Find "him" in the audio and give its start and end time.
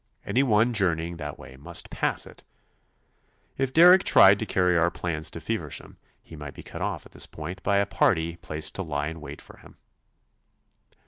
9.57-9.77